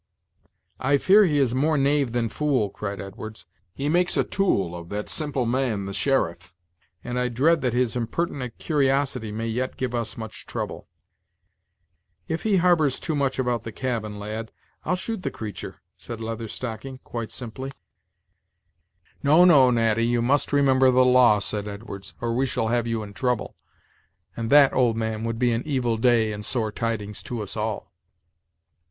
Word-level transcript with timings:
"I 0.79 0.97
fear 0.97 1.25
he 1.25 1.37
is 1.37 1.53
more 1.53 1.77
knave 1.77 2.11
than 2.11 2.27
fool," 2.27 2.71
cried 2.71 2.99
Edwards; 2.99 3.45
"he 3.71 3.87
makes 3.87 4.17
a 4.17 4.23
tool 4.23 4.75
of, 4.75 4.89
that 4.89 5.09
simple 5.09 5.45
man, 5.45 5.85
the 5.85 5.93
sheriff; 5.93 6.55
and 7.03 7.19
I 7.19 7.27
dread 7.29 7.61
that 7.61 7.73
his 7.73 7.95
impertinent 7.95 8.57
curiosity 8.57 9.31
may 9.31 9.45
yet 9.45 9.77
give 9.77 9.93
us 9.93 10.17
much 10.17 10.47
trouble." 10.47 10.87
"If 12.27 12.41
he 12.41 12.57
harbors 12.57 12.99
too 12.99 13.13
much 13.13 13.37
about 13.37 13.63
the 13.63 13.71
cabin, 13.71 14.17
lad, 14.17 14.51
I'll 14.85 14.95
shoot 14.95 15.21
the 15.21 15.29
creatur'," 15.29 15.81
said 15.97 16.17
the 16.17 16.25
Leather 16.25 16.47
Stocking, 16.47 16.97
quite 17.03 17.29
simply. 17.29 17.71
"No, 19.21 19.45
no, 19.45 19.69
Natty, 19.69 20.07
you 20.07 20.23
must 20.23 20.51
remember 20.51 20.89
the 20.89 21.05
law," 21.05 21.37
said 21.37 21.67
Edwards, 21.67 22.15
"or 22.19 22.33
we 22.33 22.47
shall 22.47 22.69
have 22.69 22.87
you 22.87 23.03
in 23.03 23.13
trouble; 23.13 23.55
and 24.35 24.49
that, 24.49 24.73
old 24.73 24.97
man, 24.97 25.23
would 25.25 25.37
be 25.37 25.51
an 25.51 25.61
evil 25.63 25.95
day 25.95 26.33
and 26.33 26.43
sore 26.43 26.71
tidings 26.71 27.21
to 27.21 27.41
us 27.41 27.55
all." 27.55 27.93